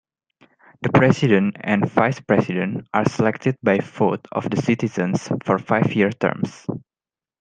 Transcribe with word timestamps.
The 0.81 0.89
president 0.91 1.57
and 1.59 1.87
vice-president 1.87 2.87
are 2.91 3.05
selected 3.07 3.55
by 3.61 3.77
vote 3.77 4.27
of 4.31 4.49
the 4.49 4.57
citizens 4.57 5.29
for 5.45 5.59
five-year 5.59 6.09
terms. 6.13 6.65